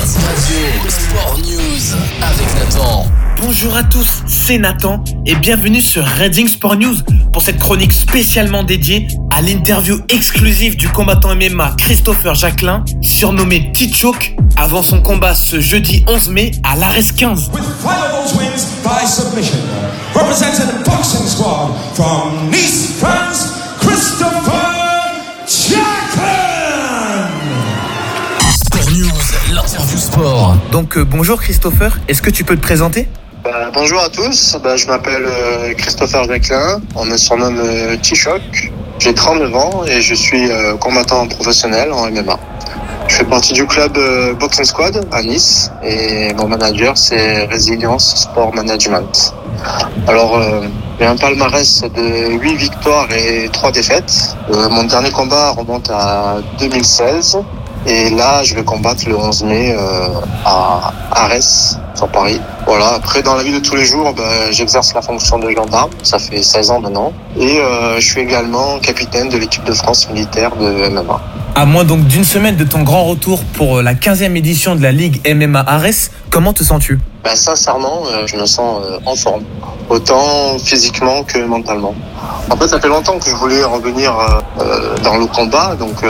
[0.00, 3.04] Radio Sport News avec Nathan.
[3.36, 6.96] Bonjour à tous, c'est Nathan et bienvenue sur Reading Sport News
[7.34, 14.36] pour cette chronique spécialement dédiée à l'interview exclusive du combattant MMA Christopher Jacquelin, surnommé Tichouk,
[14.56, 17.50] avant son combat ce jeudi 11 mai à l'Ares 15.
[22.56, 22.89] with
[30.70, 33.08] Donc euh, bonjour Christopher, est-ce que tu peux te présenter?
[33.42, 38.70] Bah, bonjour à tous, Bah, je m'appelle euh, Christopher Jacquelin, on me surnomme euh, T-Shock.
[39.00, 42.38] J'ai 39 ans et je suis euh, combattant professionnel en MMA.
[43.08, 43.98] Je fais partie du club
[44.38, 49.34] Boxing Squad à Nice et mon manager c'est Résilience Sport Management.
[50.06, 50.40] Alors,
[51.00, 54.36] j'ai un palmarès de 8 victoires et 3 défaites.
[54.48, 57.38] Mon dernier combat remonte à 2016
[57.86, 60.08] et là je vais combattre le 11 mai euh,
[60.44, 62.40] à Arès sur Paris.
[62.66, 65.90] Voilà, après dans la vie de tous les jours, ben, j'exerce la fonction de gendarme,
[66.02, 67.12] ça fait 16 ans maintenant.
[67.36, 71.20] Et euh, je suis également capitaine de l'équipe de France militaire de MMA.
[71.56, 74.82] À moins donc d'une semaine de ton grand retour pour euh, la 15e édition de
[74.82, 76.98] la Ligue MMA Ares, comment te sens-tu?
[77.24, 79.42] Ben, sincèrement, euh, je me sens euh, en forme,
[79.88, 81.94] autant physiquement que mentalement.
[82.50, 84.12] En fait, ça fait longtemps que je voulais revenir
[85.04, 86.04] dans le combat, donc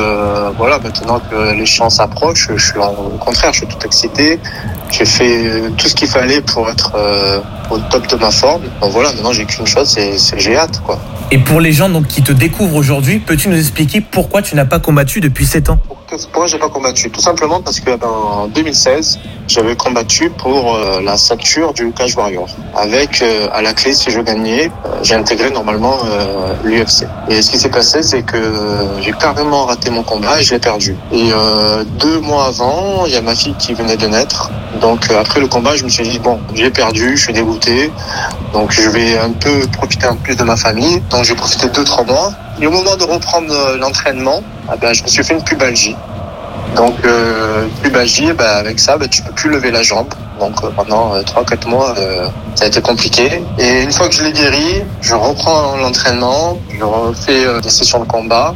[0.56, 4.38] voilà, maintenant que l'échéance approche, je suis au contraire, je suis tout excité.
[4.90, 6.92] J'ai fait tout ce qu'il fallait pour être
[7.70, 8.62] au top de ma forme.
[8.80, 10.98] Donc voilà, maintenant j'ai qu'une chose, c'est j'ai hâte, quoi.
[11.32, 14.64] Et pour les gens donc qui te découvrent aujourd'hui, peux-tu nous expliquer pourquoi tu n'as
[14.64, 15.78] pas combattu depuis 7 ans?
[16.08, 17.08] Pourquoi j'ai pas combattu?
[17.08, 22.16] Tout simplement parce que ben, en 2016, j'avais combattu pour euh, la ceinture du Cage
[22.16, 22.48] Warrior.
[22.74, 27.06] Avec euh, à la clé, si je gagnais, euh, j'ai intégré normalement euh, l'UFC.
[27.28, 28.38] Et ce qui s'est passé, c'est que
[29.00, 30.96] j'ai carrément raté mon combat et je l'ai perdu.
[31.12, 31.30] Et
[32.00, 34.50] deux mois avant, il y a ma fille qui venait de naître.
[34.80, 37.92] Donc après le combat, je me suis dit bon, j'ai perdu, je suis dégoûté.
[38.52, 41.00] Donc je vais un peu profiter un peu plus de ma famille.
[41.10, 42.32] Donc j'ai profité deux trois mois.
[42.60, 45.96] Et au moment de reprendre euh, l'entraînement, ah ben, je me suis fait une pubalgie.
[46.76, 50.12] Donc euh, pubalgie, ben, avec ça, ben, tu peux plus lever la jambe.
[50.38, 51.94] Donc euh, pendant euh, 3-4 mois,
[52.54, 53.42] ça a été compliqué.
[53.58, 58.06] Et une fois que je l'ai guéri, je reprends l'entraînement, je refais des sessions de
[58.06, 58.54] combat.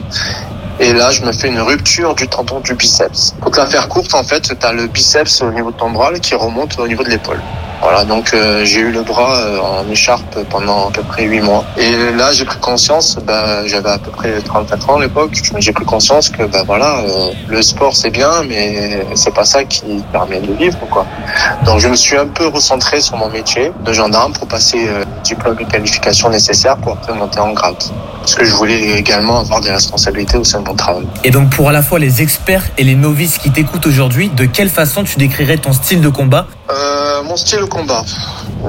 [0.80, 3.34] Et là, je me fais une rupture du tendon du biceps.
[3.40, 5.90] Pour te la faire courte, en fait, tu as le biceps au niveau de ton
[5.90, 7.40] bras qui remonte au niveau de l'épaule.
[7.84, 11.42] Voilà, donc euh, j'ai eu le bras euh, en écharpe pendant à peu près 8
[11.42, 11.66] mois.
[11.76, 15.72] Et là, j'ai pris conscience, ben, j'avais à peu près 34 ans à l'époque, j'ai
[15.72, 20.02] pris conscience que ben, voilà, euh, le sport c'est bien, mais c'est pas ça qui
[20.12, 20.78] permet de vivre.
[20.90, 21.04] quoi.
[21.66, 25.04] Donc je me suis un peu recentré sur mon métier de gendarme pour passer euh,
[25.22, 27.76] diplôme et qualification nécessaires pour après monter en grade.
[28.20, 31.06] Parce que je voulais également avoir des responsabilités au sein de mon travail.
[31.22, 34.46] Et donc pour à la fois les experts et les novices qui t'écoutent aujourd'hui, de
[34.46, 36.46] quelle façon tu décrirais ton style de combat?
[36.70, 36.93] Euh,
[37.24, 38.04] mon style de combat.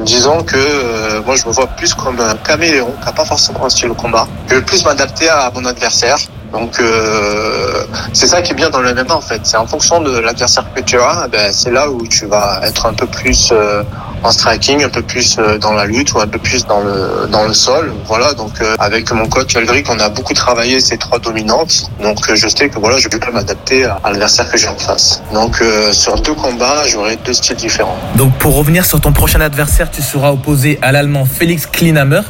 [0.01, 3.65] Disons que euh, moi je me vois plus comme un caméléon qui n'a pas forcément
[3.65, 4.27] un style de combat.
[4.49, 6.17] Je vais plus m'adapter à mon adversaire.
[6.51, 7.83] Donc euh,
[8.13, 9.41] c'est ça qui est bien dans le MMA en fait.
[9.43, 12.85] C'est en fonction de l'adversaire que tu as, ben, c'est là où tu vas être
[12.85, 13.83] un peu plus euh,
[14.25, 17.27] en striking, un peu plus euh, dans la lutte ou un peu plus dans le
[17.27, 17.93] dans le sol.
[18.05, 18.33] Voilà.
[18.33, 21.91] Donc euh, avec mon coach Eldrick, on a beaucoup travaillé ces trois dominantes.
[22.01, 24.77] Donc euh, je sais que voilà, je vais pas m'adapter à, l'adversaire que j'ai en
[24.77, 25.21] face.
[25.33, 27.97] Donc sur deux combats, j'aurai deux styles différents.
[28.15, 32.21] Donc pour revenir sur ton prochain adversaire, tu seras opposé à l'allemand Félix Klinhammer,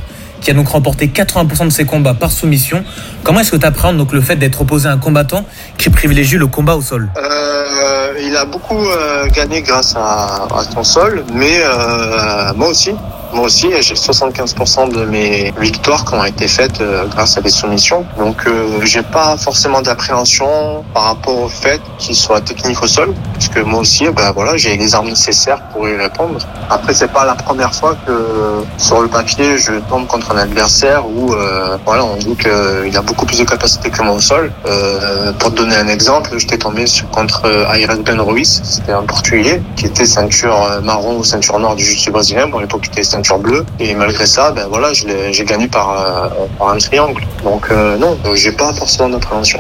[0.42, 2.84] qui a donc remporté 80% de ses combats par soumission.
[3.24, 5.46] Comment est-ce que tu appréhendes donc le fait d'être opposé à un combattant
[5.78, 7.10] qui privilégie le combat au sol?
[7.18, 12.96] Euh, il a beaucoup euh, gagné grâce à, à son sol, mais euh, moi aussi.
[13.36, 17.50] Moi aussi, j'ai 75% de mes victoires qui ont été faites euh, grâce à des
[17.50, 18.06] soumissions.
[18.18, 23.14] Donc, euh, j'ai pas forcément d'appréhension par rapport au fait qu'il soit technique au sol,
[23.34, 26.40] parce que moi aussi, ben voilà, j'ai les armes nécessaires pour y répondre.
[26.70, 31.04] Après, c'est pas la première fois que sur le papier, je tombe contre un adversaire
[31.06, 34.54] où, euh, voilà, on dit qu'il a beaucoup plus de capacité que moi au sol.
[34.66, 39.04] Euh, pour te donner un exemple, j'étais tombé contre euh, Aires Ben Ruiz, c'était un
[39.04, 42.48] Portugais qui était ceinture euh, marron ou ceinture noire du jiu-jitsu brésilien.
[42.48, 43.66] Bon, à l'époque, était ceinture bleue.
[43.80, 47.22] Et malgré ça, ben voilà, j'ai gagné par, euh, par un triangle.
[47.44, 49.60] Donc euh, non, euh, j'ai pas forcément d'appréhension.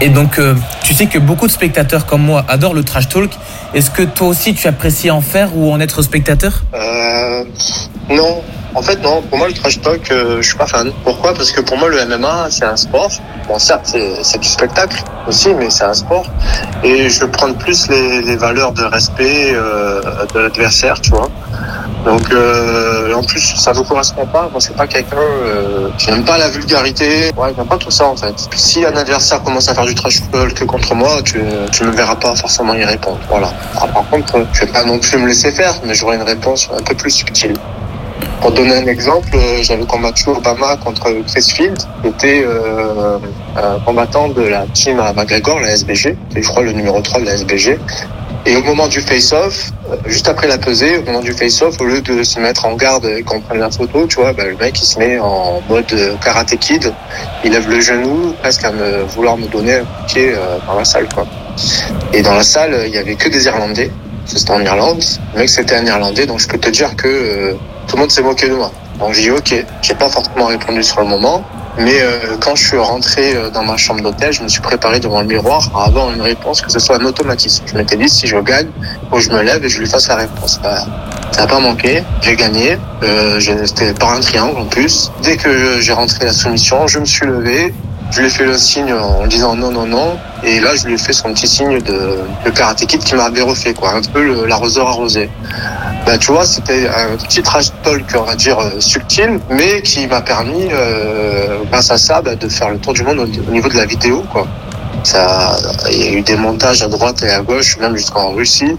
[0.00, 0.40] Et donc
[0.82, 3.30] tu sais que beaucoup de spectateurs comme moi adorent le trash talk.
[3.72, 6.62] Est-ce que toi aussi tu apprécies en faire ou en être spectateur?
[6.74, 7.44] Euh,
[8.10, 8.42] non.
[8.76, 9.22] En fait, non.
[9.22, 10.90] Pour moi, le trash talk, euh, je suis pas fan.
[11.04, 11.32] Pourquoi?
[11.32, 13.10] Parce que pour moi, le MMA, c'est un sport.
[13.46, 16.26] Bon, certes, c'est c'est du spectacle aussi, mais c'est un sport.
[16.82, 20.00] Et je prends plus les, les valeurs de respect euh,
[20.34, 21.30] de l'adversaire, tu vois.
[22.04, 24.48] Donc euh, en plus ça ne correspond pas.
[24.50, 27.30] Moi c'est pas quelqu'un euh, qui n'aime pas la vulgarité.
[27.36, 28.34] Ouais, j'aime pas tout ça en fait.
[28.54, 31.40] Si un adversaire commence à faire du trash talk contre moi, tu
[31.72, 33.20] tu me verras pas forcément y répondre.
[33.28, 33.52] Voilà.
[33.74, 36.82] Par contre, je vais pas non plus me laisser faire, mais j'aurai une réponse un
[36.82, 37.54] peu plus subtile.
[38.40, 43.18] Pour donner un exemple, euh, j'avais combattu Obama contre Chris Field, qui était euh,
[43.56, 47.20] un combattant de la team à McGregor, la SBG, et je crois le numéro 3
[47.20, 47.78] de la SBG.
[48.46, 51.84] Et au moment du face-off, euh, juste après la pesée, au moment du face-off, au
[51.84, 54.56] lieu de se mettre en garde et qu'on prenne la photo, tu vois, bah, le
[54.56, 56.92] mec il se met en mode euh, karaté kid,
[57.42, 60.84] il lève le genou presque à me vouloir me donner un pied euh, dans la
[60.84, 61.26] salle, quoi.
[62.12, 63.90] Et dans la salle, il y avait que des Irlandais.
[64.26, 65.02] C'était en Irlande.
[65.34, 67.54] Le mec c'était un Irlandais, donc je peux te dire que euh,
[67.86, 68.70] tout le monde s'est moqué de moi.
[68.98, 71.44] Donc j'ai dit ok, j'ai pas forcément répondu sur le moment,
[71.78, 75.00] mais euh, quand je suis rentré euh, dans ma chambre d'hôtel, je me suis préparé
[75.00, 77.64] devant le miroir à avoir une réponse, que ce soit un automatisme.
[77.66, 78.68] Je m'étais dit si je gagne,
[79.10, 80.60] faut que je me lève et je lui fasse la réponse.
[80.62, 80.84] Bah,
[81.32, 85.10] ça n'a pas manqué, j'ai gagné, euh, c'était par un triangle en plus.
[85.22, 87.74] Dès que j'ai rentré la soumission, je me suis levé,
[88.12, 90.16] je lui ai fait le signe en disant non, non, non.
[90.44, 93.74] Et là, je lui ai fait son petit signe de, de karaté qui m'avait refait,
[93.74, 93.94] quoi.
[93.94, 95.28] Un peu l'arroseur arrosé.
[96.06, 100.06] Bah, tu vois, c'était un petit trash talk, on va dire, euh, subtil, mais qui
[100.06, 103.50] m'a permis, euh, grâce à ça, bah, de faire le tour du monde au, au
[103.52, 104.46] niveau de la vidéo, quoi.
[105.02, 105.56] Ça,
[105.90, 108.76] il y a eu des montages à droite et à gauche, même jusqu'en Russie,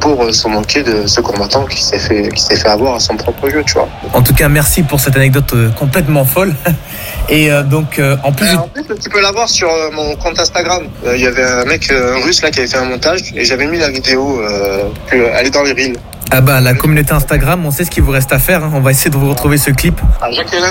[0.00, 3.00] pour euh, se moquer de ce combattant qui s'est fait, qui s'est fait avoir à
[3.00, 3.88] son propre jeu, tu vois.
[4.12, 6.54] En tout cas, merci pour cette anecdote euh, complètement folle.
[7.28, 10.38] Et euh, donc, euh, en plus, en plus, tu peux la voir sur mon compte
[10.40, 10.84] Instagram.
[11.14, 13.66] Il y avait un mec un russe là qui avait fait un montage et j'avais
[13.66, 14.40] mis la vidéo.
[14.40, 15.96] Euh, elle est dans les reels.
[16.34, 18.64] Ah bah, la communauté Instagram, on sait ce qu'il vous reste à faire.
[18.64, 18.70] hein.
[18.74, 20.00] On va essayer de vous retrouver ce clip.
[20.20, 20.64] Ah, Jacqueline.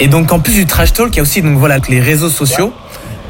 [0.00, 2.28] Et donc, en plus du trash talk, il y a aussi donc voilà les réseaux
[2.28, 2.72] sociaux.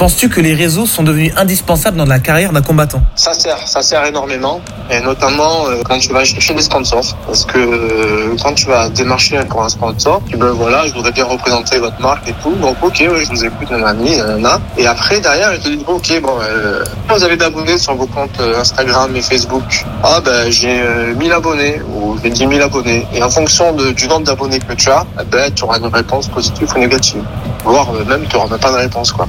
[0.03, 3.01] Penses-tu que les réseaux sont devenus indispensables dans la carrière d'un combattant?
[3.15, 4.61] Ça sert, ça sert énormément,
[4.91, 8.89] et notamment euh, quand tu vas chercher des sponsors, parce que euh, quand tu vas
[8.89, 12.35] démarcher pour un sponsor, tu dis ben voilà, je voudrais bien représenter votre marque et
[12.43, 14.61] tout, donc ok, je vous écoute, nanani, nanana.
[14.77, 18.41] et après derrière ils te bon, ok, bon, euh, vous avez d'abonnés sur vos comptes
[18.41, 19.85] euh, Instagram et Facebook.
[20.03, 24.09] Ah ben j'ai euh, 1000 abonnés ou j'ai 10 000 abonnés, et en fonction du
[24.09, 27.23] nombre d'abonnés que tu as, eh ben tu auras une réponse positive ou négative,
[27.65, 29.27] voire euh, même tu n'auras même pas de réponse quoi.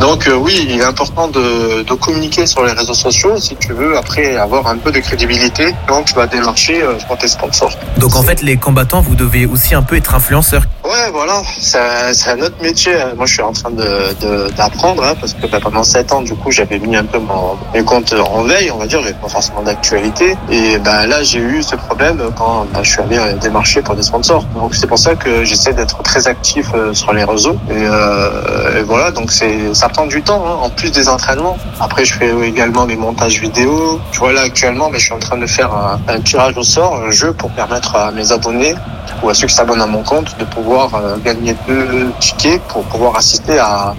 [0.00, 3.72] Donc euh, oui, il est important de, de communiquer sur les réseaux sociaux si tu
[3.72, 7.72] veux après avoir un peu de crédibilité quand tu vas démarcher euh, pour tes sponsors.
[7.98, 10.62] Donc, en fait, les combattants, vous devez aussi un peu être influenceurs.
[10.84, 12.92] Ouais, voilà, c'est un- autre métier.
[13.16, 16.22] Moi, je suis en train de de- d'apprendre hein, parce que bah, pendant sept ans,
[16.22, 19.14] du coup, j'avais mis un peu mon, mes comptes en veille, on va dire, j'avais
[19.14, 20.36] pas forcément d'actualité.
[20.50, 23.94] Et ben là, j'ai eu ce problème quand bah, je suis allé euh, démarcher pour
[23.96, 24.44] des sponsors.
[24.54, 27.56] Donc c'est pour ça que j'essaie d'être très actif euh, sur les réseaux.
[27.70, 31.56] Et, euh, et voilà, donc c'est ça prend du temps, hein, en plus des entraînements.
[31.80, 34.00] Après, je fais également mes montages vidéo.
[34.12, 36.62] Tu vois là actuellement, ben, je suis en train de faire un, un tirage au
[36.62, 38.74] sort, un jeu pour permettre à mes abonnés
[39.22, 42.84] ou à ceux qui s'abonnent à mon compte de pouvoir euh, gagner deux tickets pour
[42.84, 43.94] pouvoir assister à,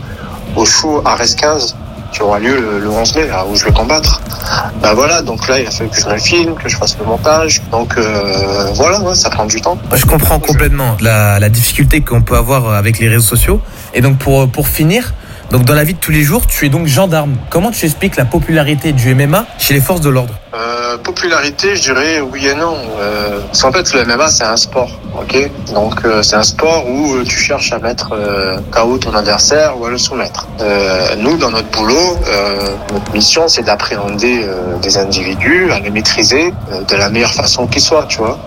[0.55, 1.75] au show Ares 15
[2.17, 4.21] qui aura lieu le, le 11 mai, où je vais combattre.
[4.81, 7.05] Ben voilà, donc là, il a fallu que je me filme, que je fasse le
[7.05, 7.61] montage.
[7.71, 9.77] Donc euh, voilà, ça prend du temps.
[9.93, 13.61] Je comprends complètement la, la difficulté qu'on peut avoir avec les réseaux sociaux.
[13.93, 15.13] Et donc, pour, pour finir,
[15.51, 17.35] donc dans la vie de tous les jours, tu es donc gendarme.
[17.49, 21.81] Comment tu expliques la popularité du MMA chez les forces de l'ordre Euh, popularité, je
[21.83, 22.75] dirais oui et non.
[22.99, 25.49] Euh, qu'en fait, le MMA, c'est un sport, ok?
[25.73, 29.79] Donc, euh, c'est un sport où euh, tu cherches à mettre euh, KO ton adversaire
[29.79, 30.47] ou à le soumettre.
[30.59, 32.17] Euh, nous, dans notre boulot,
[32.93, 34.45] notre mission, c'est d'appréhender
[34.81, 36.53] des individus, à les maîtriser
[36.89, 38.37] de la meilleure façon qui soit, tu vois?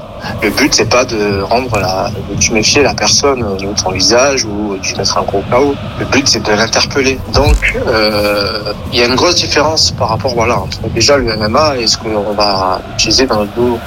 [0.43, 4.60] Le but, c'est pas de rendre la, de tuméfier la personne de son visage ou
[4.83, 5.75] lui mettre un gros KO.
[5.99, 7.19] Le but, c'est de l'interpeller.
[7.35, 11.77] Donc, euh, il y a une grosse différence par rapport, voilà, entre déjà le MMA
[11.79, 13.79] et ce qu'on va utiliser dans notre boulot.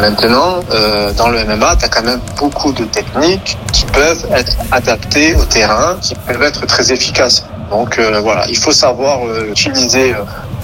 [0.00, 4.56] Maintenant, euh, dans le MMA, tu as quand même beaucoup de techniques qui peuvent être
[4.72, 7.44] adaptées au terrain, qui peuvent être très efficaces.
[7.70, 10.14] Donc euh, voilà, il faut savoir euh, utiliser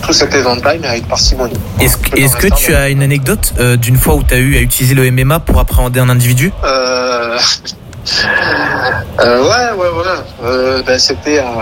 [0.02, 1.54] tout cet éventail, mais avec parcimonie.
[1.78, 4.94] Est-ce que- que tu as une anecdote d'une fois où tu as eu à utiliser
[4.96, 6.52] le MMA pour appréhender un individu?
[8.00, 9.20] Euh...
[9.20, 10.06] euh, ouais, ouais, ouais.
[10.44, 11.52] Euh, ben, c'était à...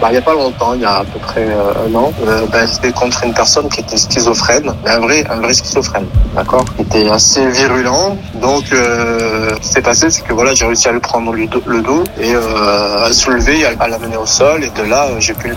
[0.00, 2.12] bah, il y a pas longtemps, il y a à peu près euh, un an.
[2.26, 6.64] Euh, ben, c'était contre une personne qui était schizophrène, un vrai, un vrai schizophrène, d'accord?
[6.76, 8.16] Qui était assez virulent.
[8.40, 11.46] Donc, euh, ce qui s'est passé, c'est que voilà, j'ai réussi à lui prendre le
[11.46, 14.64] dos, le dos et euh, à le soulever, à, l'amener au sol.
[14.64, 15.56] Et de là, euh, j'ai pu le.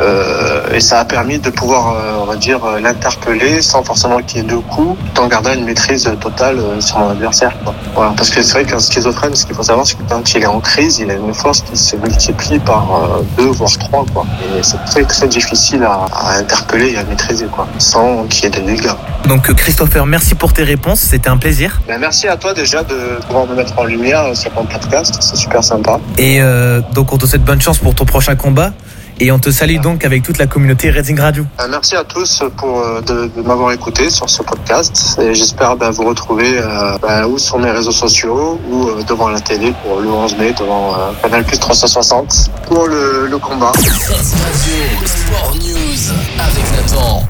[0.00, 4.18] Euh, et ça a permis de pouvoir, euh, on va dire, euh, l'interpeller sans forcément
[4.18, 7.52] qu'il y ait deux coups, tout en gardant une maîtrise totale euh, sur mon adversaire.
[7.64, 7.74] Quoi.
[7.94, 9.34] Voilà, parce que c'est vrai qu'un schizophrène.
[9.34, 11.60] Ce qu'il faut savoir, c'est que quand il est en crise, il a une force
[11.62, 14.04] qui se multiplie par euh, deux, voire trois.
[14.12, 14.26] Quoi.
[14.56, 18.46] Et c'est très, très difficile à, à interpeller et à maîtriser, quoi, sans qu'il y
[18.46, 18.96] ait des dégâts.
[19.28, 21.80] Donc euh, Christopher, merci pour tes réponses, c'était un plaisir.
[21.88, 25.36] Ben, merci à toi déjà de pouvoir me mettre en lumière sur ton podcast, c'est
[25.36, 26.00] super sympa.
[26.18, 28.72] Et euh, donc on te souhaite bonne chance pour ton prochain combat.
[29.20, 31.44] Et on te salue donc avec toute la communauté Redding Radio.
[31.60, 35.76] Euh, merci à tous pour euh, de, de m'avoir écouté sur ce podcast et j'espère
[35.76, 39.72] ben, vous retrouver euh, ben, ou sur mes réseaux sociaux ou euh, devant la télé
[39.82, 43.72] pour le 11 mai devant euh, Canal Plus 360 pour le, le combat.
[43.76, 47.22] Sport News avec Nathan.